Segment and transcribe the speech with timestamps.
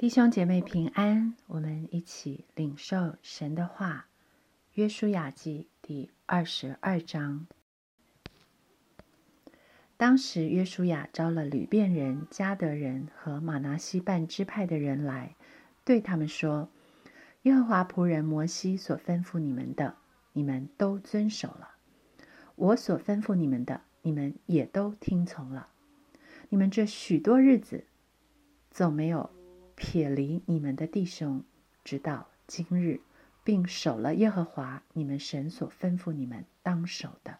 [0.00, 4.06] 弟兄姐妹平安，我们一起领受神的话。
[4.72, 7.46] 约书亚记第二十二章。
[9.98, 15.36] 当时约书亚招了吕遍人、迦得人和马拿西半支派的人来，
[15.84, 16.70] 对他们说
[17.44, 19.96] ：“耶和华仆人摩西所吩咐你们的，
[20.32, 21.74] 你们都遵守了；
[22.54, 25.68] 我所吩咐你们的，你们也都听从了。
[26.48, 27.84] 你们这许多日子，
[28.70, 29.28] 总没有。”
[29.80, 31.42] 撇离你们的弟兄，
[31.84, 33.00] 直到今日，
[33.42, 37.38] 并守了耶和华你们神所吩咐你们当守的。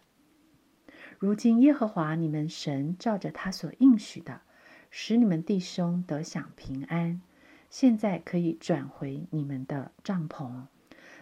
[1.19, 4.41] 如今耶和华你们神照着他所应许的，
[4.89, 7.21] 使你们弟兄得享平安。
[7.69, 10.63] 现在可以转回你们的帐篷，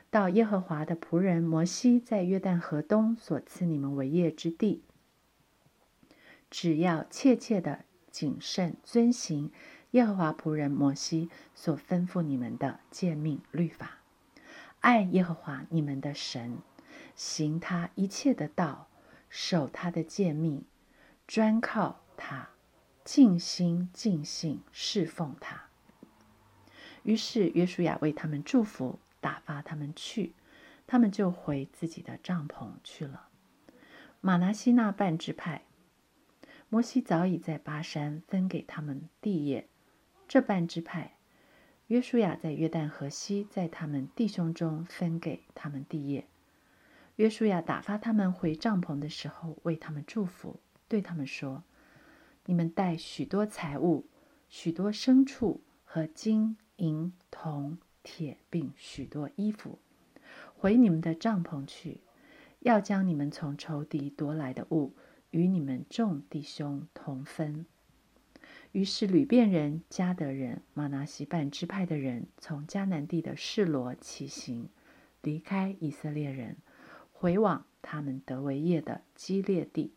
[0.09, 4.83] 到耶和华的仆人摩西在约旦河东所赐你们为业之地。
[6.49, 9.51] 只要切切的谨慎遵行。
[9.91, 13.97] 耶和华仆人摩西所吩咐你们的诫命律法，
[14.81, 16.59] 爱耶和华你们的神，
[17.15, 18.87] 行他一切的道，
[19.29, 20.63] 守他的诫命，
[21.25, 22.49] 专靠他，
[23.03, 25.63] 尽心尽性侍奉他。
[27.01, 30.35] 于是约书亚为他们祝福，打发他们去，
[30.85, 33.29] 他们就回自己的帐篷去了。
[34.21, 35.63] 马拿西那半支派，
[36.67, 39.67] 摩西早已在巴山分给他们地业。
[40.29, 41.15] 这半支派，
[41.87, 46.27] 约书亚在约旦河西，在他们弟兄中分给他们地业。
[47.15, 51.63] 约书亚打发他们回帐篷的时候，为他们祝福，对他们说
[52.45, 54.05] ：“你们带许多财物、
[54.49, 59.79] 许多牲畜和金银铜铁，并许多衣服，
[60.55, 62.01] 回你们的帐篷去，
[62.59, 64.93] 要将你们从仇敌夺来的物
[65.31, 67.65] 与你们众弟兄同分。”
[68.71, 74.69] 于是，吕遍人、迦得人、马拿西半支派的人从迦南地的示罗起行，
[75.23, 76.55] 离开以色列人，
[77.11, 79.91] 回往他们得为业的基列地，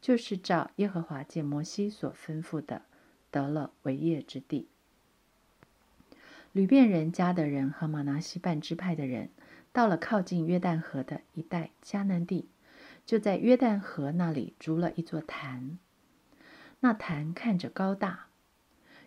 [0.00, 2.82] 就是照耶和华借摩西所吩咐的，
[3.30, 4.66] 得了为业之地。
[6.50, 9.30] 吕遍人、迦得人和马拿西半支派的人
[9.72, 12.48] 到了靠近约旦河的一带迦南地，
[13.06, 15.78] 就在约旦河那里筑了一座坛。
[16.82, 18.28] 那坛看着高大，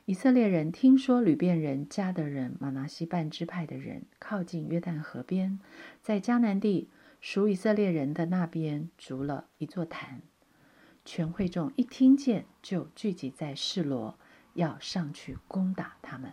[0.05, 5.59] 以色列人听说吕遍人、迦得人、马拿西半支派的人靠近约旦河边，
[5.99, 6.87] 在迦南地
[7.19, 10.21] 属以色列人的那边筑了一座坛。
[11.03, 14.19] 全会众一听见，就聚集在示罗，
[14.53, 16.31] 要上去攻打他们。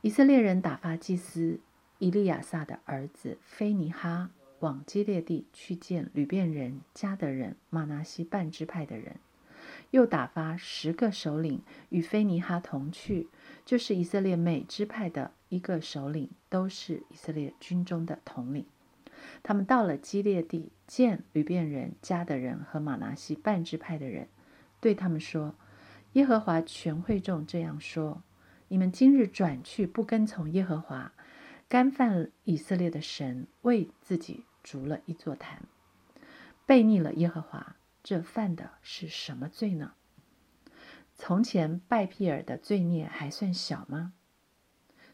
[0.00, 1.60] 以色列人打发祭司
[1.98, 4.30] 伊利亚撒的儿子菲尼哈
[4.60, 9.16] 往基列地去见吕遍人、迦得人、马拿西半支派的人。
[9.90, 13.28] 又打发十个首领与菲尼哈同去，
[13.64, 18.66] 就是以色列每支派的一个首领，都是以色列军中的统领。
[19.42, 24.28] 他们到了基列地，见吕遍人、迦的人和马拿西半支派的人，
[24.80, 25.54] 对他们说
[26.14, 28.22] ：“耶和华全会众这样说：
[28.68, 31.12] 你们今日转去不跟从耶和华，
[31.68, 35.62] 干犯以色列的神，为自己筑了一座坛，
[36.66, 37.76] 背逆了耶和华。”
[38.08, 39.92] 这犯的是什么罪呢？
[41.14, 44.14] 从前拜庇尔的罪孽还算小吗？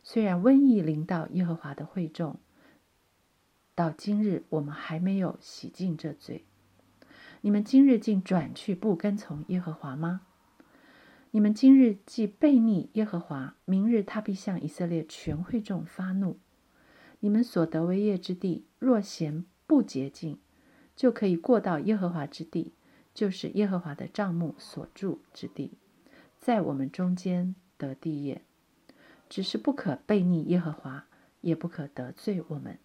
[0.05, 2.38] 虽然瘟疫临到耶和华的会众，
[3.75, 6.44] 到今日我们还没有洗净这罪。
[7.41, 10.21] 你们今日竟转去不跟从耶和华吗？
[11.32, 16.38] 你们今日既背逆耶和华，明日他必向以色列全会众发怒。
[17.19, 20.38] 你们所得为业之地，若嫌不洁净，
[20.94, 22.72] 就可以过到耶和华之地。
[23.14, 25.78] 就是耶和华的帐幕所住之地，
[26.41, 28.42] 在我们中间得地业，
[29.28, 31.06] 只是不可背逆耶和华，
[31.41, 32.78] 也不可得罪我们，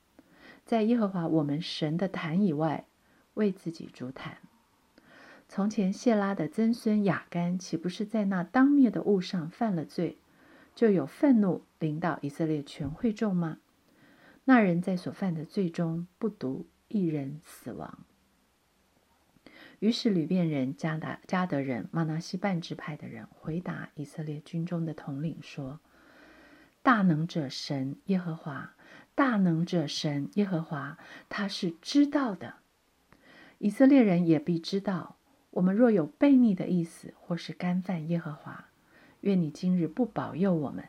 [0.65, 2.85] 在耶和华我们神的坛以外
[3.33, 4.37] 为自己筑坛。
[5.47, 10.19] 从前谢拉的曾孙雅干岂不是在那当灭的物上犯了罪，
[10.75, 13.57] 就有愤怒临到以色列全会众吗？
[14.45, 17.97] 那人在所犯的罪中不独一人死亡。
[19.79, 25.79] 于是，吕遍人、加达、加德人、马拿西半支派的人回答以色列军中的统领说
[26.83, 28.73] ：“大能者神耶和华，
[29.15, 30.97] 大能者神耶和华，
[31.29, 32.55] 他是知道的。
[33.59, 35.15] 以色列人也必知道，
[35.51, 38.65] 我们若有悖逆的意思，或是干犯耶和华，
[39.21, 40.83] 愿你今日不保佑我们，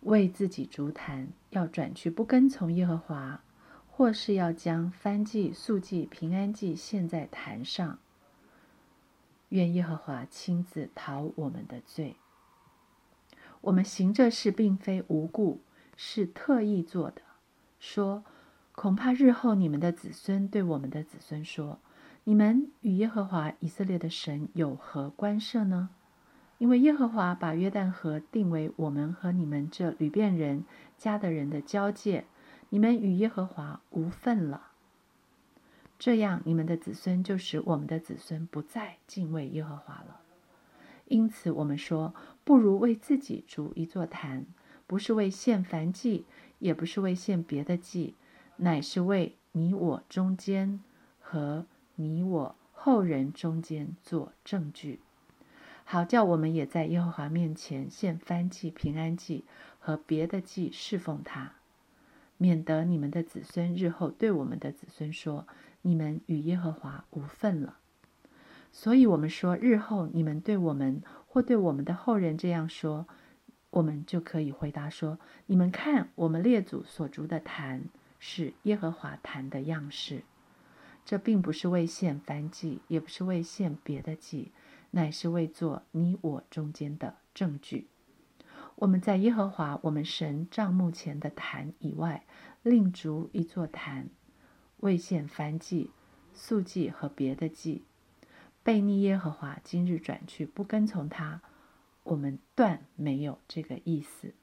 [0.00, 3.42] 为自己足坛，要转去不跟从耶和华。”
[4.00, 7.98] 或是要将燔祭、素祭、平安祭献在坛上，
[9.50, 12.16] 愿耶和华亲自讨我们的罪。
[13.60, 15.60] 我们行这事并非无故，
[15.98, 17.20] 是特意做的。
[17.78, 18.24] 说，
[18.72, 21.78] 恐怕日后你们的子孙对我们的子孙说
[22.24, 25.90] ：“你们与耶和华以色列的神有何关涉呢？”
[26.56, 30.64] 因为耶和华把约旦河定为我们和你们这旅遍人
[30.96, 32.24] 家的人的交界，
[32.70, 34.68] 你们与耶和华无份了。
[35.98, 40.20] 这样，你们的子孙就使我们的子孙不再敬畏耶和华了。
[41.06, 44.46] 因此，我们说，不如为自己筑一座坛，
[44.86, 46.24] 不是为献燔祭，
[46.60, 48.14] 也不是为献别的祭，
[48.56, 50.80] 乃是为你我中间
[51.20, 51.66] 和
[51.96, 55.00] 你我后人中间做证据。
[55.84, 59.44] 好叫我们也在耶和华面前献燔祭、平安祭
[59.80, 61.54] 和别的祭侍奉他，
[62.40, 65.46] 免得你们的子孙日后对我们的子孙说
[65.82, 67.76] ：“你们与耶和华无份了。”
[68.72, 73.06] 所以，我们说，日后你们对我们或对我们的后人这样说，
[73.68, 77.82] 我们就可以回答说：“你们看，我们列祖所筑的坛
[78.18, 80.22] 是耶和华坛的样式。
[81.04, 84.50] 这并不是为献燔祭，也不是为献别的祭。”
[84.92, 87.89] 乃是为做你我中间的证据。
[88.76, 92.24] 我们在耶和华我们神帐幕前的坛以外，
[92.62, 94.08] 另筑一座坛，
[94.78, 95.90] 为献燔祭、
[96.32, 97.84] 素祭和别的祭。
[98.64, 101.42] 悖逆耶和华，今日转去不跟从他，
[102.04, 104.34] 我们断没有这个意思。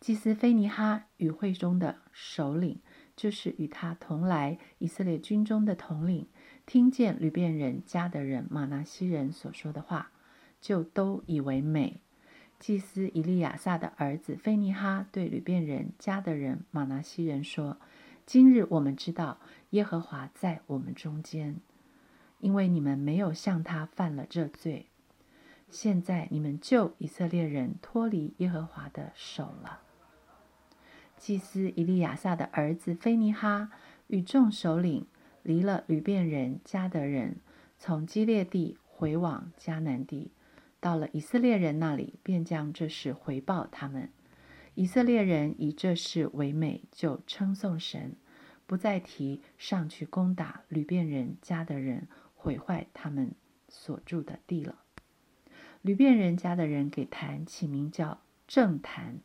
[0.00, 2.80] 祭司菲尼哈与会中的首领，
[3.16, 6.26] 就是与他同来以色列军中的统领。
[6.66, 10.10] 听见吕遍人加德人马拿西人所说的话，
[10.60, 12.00] 就都以为美。
[12.66, 17.76] 祭司以利亚撒的儿子菲尼哈对吕遍人加德人马拿西人说
[18.24, 19.36] ：“今日我们知道
[19.72, 21.56] 耶和华在我们中间，
[22.40, 24.86] 因为你们没有向他犯了这罪。
[25.68, 29.80] 现在你们救以色列人脱离耶和华的手了。”
[31.20, 33.70] 祭司以利亚撒的儿子菲尼哈
[34.06, 35.06] 与众首领。
[35.42, 37.36] 离了吕遍人、加德人，
[37.78, 40.30] 从基列地回往迦南地，
[40.84, 44.10] 到了以色列人那里，便将这事回报他们。
[44.74, 48.16] 以色列人以这事为美，就称颂神，
[48.66, 53.34] 不再提上去攻打吕遍人、家的人，毁坏他们
[53.66, 54.76] 所住的地了。
[55.80, 59.20] 吕遍人家的人给坛起名叫正坛，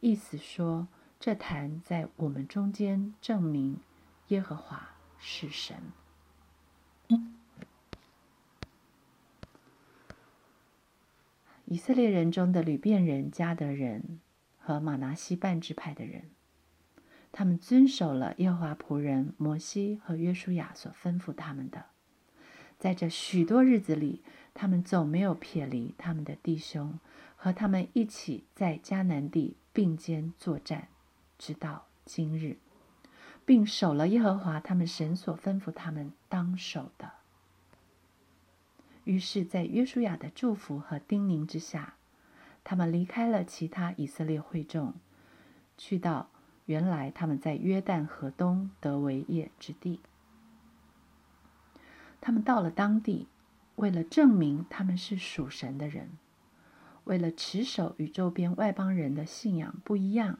[0.00, 0.88] 意思说
[1.20, 3.78] 这坛在我们中间证明
[4.28, 4.92] 耶和华。
[5.18, 5.76] 是神。
[11.66, 14.20] 以色列人中的吕遍人、加德人
[14.58, 16.30] 和马拿西半支派的人，
[17.32, 21.86] 他们遵守了耶和华仆人摩西和约书亚所吩咐他们的。
[22.78, 24.22] 在这许多日子里，
[24.52, 26.98] 他们总没有撇离他们的弟兄，
[27.36, 30.88] 和他们一起在迦南地并肩作战，
[31.38, 32.58] 直到今日。
[33.46, 37.12] 并守了耶和华他们神所吩咐他们当守的。
[39.04, 41.94] 于是，在约书亚的祝福和叮咛之下，
[42.64, 44.94] 他们离开了其他以色列会众，
[45.76, 46.30] 去到
[46.66, 50.00] 原来他们在约旦河东得为业之地。
[52.20, 53.28] 他们到了当地，
[53.76, 56.08] 为了证明他们是属神的人，
[57.04, 60.38] 为了持守与周边外邦人的信仰不一样。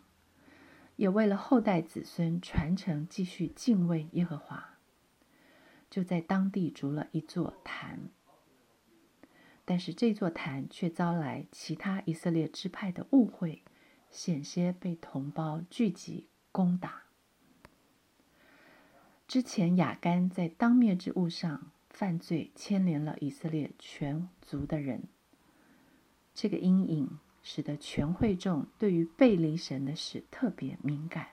[0.96, 4.76] 也为了后代子孙传承，继续敬畏耶和华，
[5.90, 7.98] 就在当地筑了一座坛。
[9.64, 13.62] 但是这座坛却遭来其他以色列支派的误会，
[14.10, 17.02] 险些被同胞聚集攻打。
[19.26, 25.04] 之前雅干在当面之物上犯罪，牵连了以色列全族的人，
[26.34, 27.18] 这个阴影。
[27.46, 31.28] 使得全会众对于背离神的事特别敏感。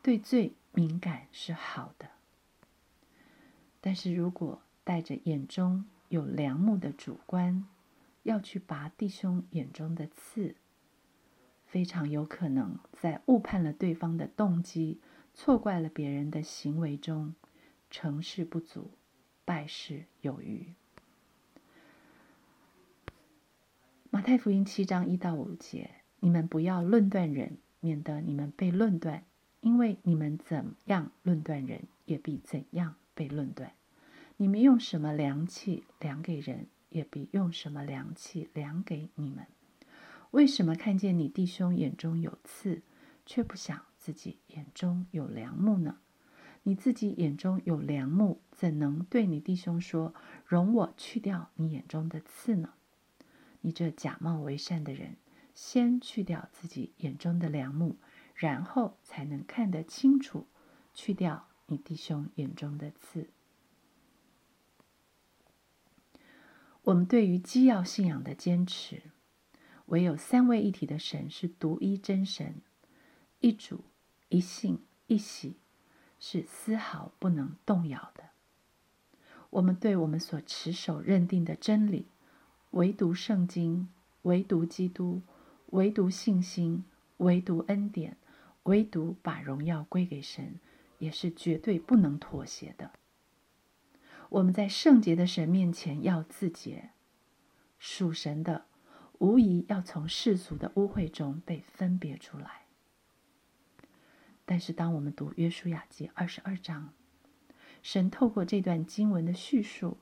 [0.00, 2.08] 对罪敏感是好的，
[3.82, 7.66] 但是如果带着眼中有良木的主观，
[8.22, 10.54] 要去拔弟兄眼中的刺，
[11.66, 15.00] 非常有可能在误判了对方的动机，
[15.34, 17.34] 错怪了别人的行为中，
[17.90, 18.92] 成事不足，
[19.44, 20.68] 败事有余。
[24.10, 25.90] 马太福音七章一到五节：
[26.20, 29.24] 你们不要论断人，免得你们被论断。
[29.62, 33.72] 因为你们怎样论断人，也必怎样被论断。
[34.36, 39.46] 你们用什么量器量给人，也必用什么量器量给你们。
[40.32, 42.82] 为什么看见你弟兄眼中有刺，
[43.24, 45.98] 却不想自己眼中有良木呢？
[46.64, 50.14] 你自己眼中有良木，怎能对你弟兄说
[50.44, 52.70] ：“容我去掉你眼中的刺呢？”
[53.62, 55.16] 你这假冒为善的人，
[55.54, 57.96] 先去掉自己眼中的良木，
[58.34, 60.46] 然后才能看得清楚，
[60.92, 63.28] 去掉你弟兄眼中的刺。
[66.84, 69.00] 我们对于基要信仰的坚持，
[69.86, 72.56] 唯有三位一体的神是独一真神，
[73.40, 73.84] 一主
[74.28, 75.56] 一信一喜，
[76.20, 78.24] 是丝毫不能动摇的。
[79.48, 82.04] 我们对我们所持守认定的真理，
[82.72, 83.88] 唯独圣经，
[84.22, 85.22] 唯独基督，
[85.68, 86.84] 唯独信心，
[87.18, 88.18] 唯独恩典，
[88.64, 90.60] 唯独把荣耀归给神，
[90.98, 92.90] 也是绝对不能妥协的。
[94.34, 96.90] 我们在圣洁的神面前要自洁，
[97.78, 98.64] 属神的
[99.18, 102.62] 无疑要从世俗的污秽中被分别出来。
[104.44, 106.92] 但是，当我们读约书亚记二十二章，
[107.80, 109.98] 神透过这段经文的叙述，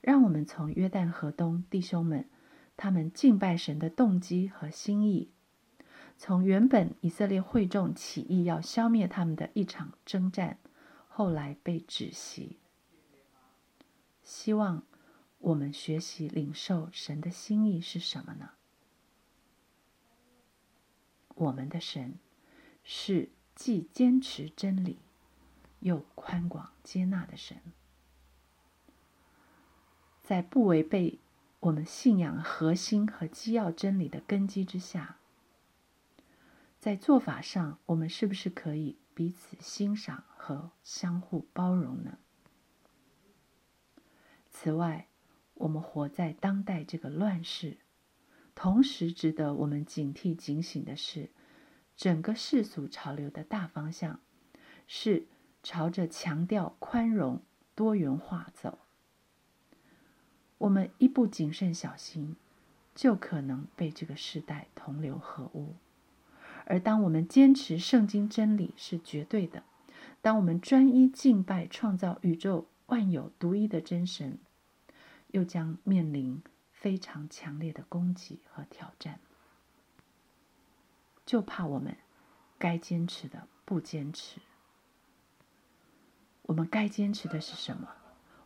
[0.00, 2.26] 让我们从约旦河东弟兄们
[2.78, 5.28] 他们敬拜神的动机和心意，
[6.16, 10.56] 从原本以色列会众起义要消灭他们的一场征战，
[11.08, 12.56] 后来被止息。
[14.24, 14.82] 希望
[15.38, 18.50] 我们学习领受神的心意是什么呢？
[21.34, 22.18] 我们的神
[22.82, 24.98] 是既坚持真理
[25.80, 27.58] 又宽广接纳的神，
[30.22, 31.18] 在不违背
[31.60, 35.18] 我们信仰核心和基要真理的根基之下，
[36.80, 42.18] 在做法上，我们是不是可以彼此欣赏和相互包容呢？
[44.56, 45.08] 此外，
[45.54, 47.78] 我们活在当代这个乱世，
[48.54, 51.30] 同时值得我们警惕警醒的是，
[51.96, 54.20] 整个世俗潮流的大方向
[54.86, 55.26] 是
[55.64, 57.42] 朝着强调宽容、
[57.74, 58.78] 多元化走。
[60.58, 62.36] 我们一不谨慎小心，
[62.94, 65.74] 就可能被这个时代同流合污。
[66.64, 69.64] 而当我们坚持圣经真理是绝对的，
[70.22, 72.68] 当我们专一敬拜创造宇宙。
[72.86, 74.38] 万有独一的真神，
[75.28, 79.20] 又将面临非常强烈的攻击和挑战，
[81.24, 81.96] 就怕我们
[82.58, 84.40] 该坚持的不坚持。
[86.42, 87.88] 我们该坚持的是什么？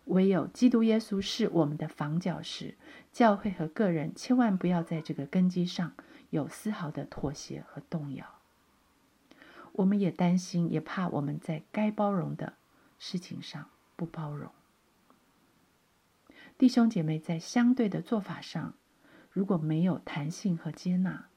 [0.05, 2.77] 唯有基督耶稣是我们的房角石，
[3.13, 5.93] 教会和个人千万不要在这个根基上
[6.31, 8.41] 有丝毫的妥协和动摇。
[9.73, 12.55] 我们也担心，也怕我们在该包容的
[12.99, 13.69] 事情上。
[13.99, 14.53] 不包容，
[16.57, 18.75] 弟兄姐妹在相对的做法上，
[19.29, 21.29] 如果没有弹性和接纳，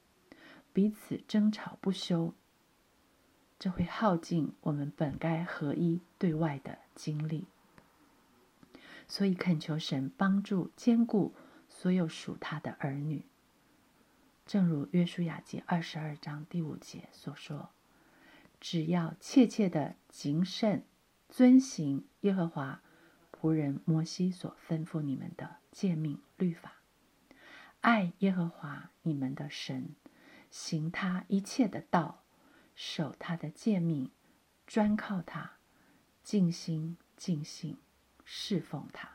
[0.71, 2.35] 彼此争吵不休，
[3.57, 7.47] 这会耗尽我们本该合一对外的精力。
[9.07, 11.33] 所以恳求神帮助兼顾
[11.67, 13.25] 所有属他的儿女。
[14.45, 17.71] 正如约书亚记二十二章第五节所说
[18.61, 20.85] ：“只要切切的谨慎。”
[21.31, 22.83] 遵行耶和华
[23.31, 26.81] 仆人摩西所吩咐你们的诫命律法，
[27.79, 29.95] 爱耶和华你们的神，
[30.49, 32.25] 行他一切的道，
[32.75, 34.11] 守他的诫命，
[34.67, 35.53] 专靠他，
[36.21, 37.77] 尽心尽性
[38.25, 39.10] 侍奉他。